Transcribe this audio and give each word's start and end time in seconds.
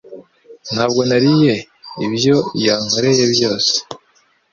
Ntabwo 0.73 1.01
nariye 1.09 1.55
ibyo 2.05 2.35
yankoreye 2.65 3.23
byose. 3.33 3.73